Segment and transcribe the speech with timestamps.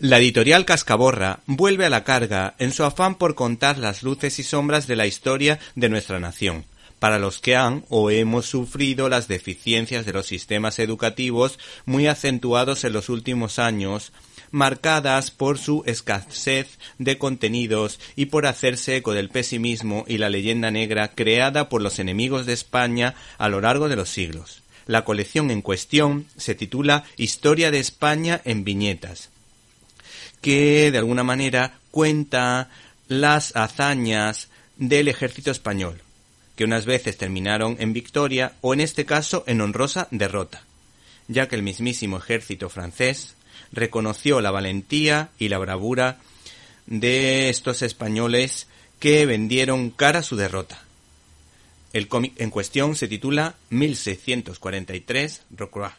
[0.00, 4.44] La editorial Cascaborra vuelve a la carga en su afán por contar las luces y
[4.44, 6.66] sombras de la historia de nuestra nación,
[7.00, 12.84] para los que han o hemos sufrido las deficiencias de los sistemas educativos muy acentuados
[12.84, 14.12] en los últimos años,
[14.52, 20.70] marcadas por su escasez de contenidos y por hacerse eco del pesimismo y la leyenda
[20.70, 24.62] negra creada por los enemigos de España a lo largo de los siglos.
[24.86, 29.30] La colección en cuestión se titula Historia de España en viñetas,
[30.40, 32.70] que de alguna manera cuenta
[33.08, 36.00] las hazañas del ejército español,
[36.56, 40.62] que unas veces terminaron en victoria o en este caso en honrosa derrota,
[41.26, 43.34] ya que el mismísimo ejército francés
[43.72, 46.18] reconoció la valentía y la bravura
[46.86, 48.66] de estos españoles
[48.98, 50.82] que vendieron cara a su derrota.
[51.92, 55.90] El cómic en cuestión se titula 1643 Rocroi.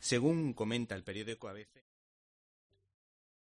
[0.00, 1.82] Según comenta el periódico ABC.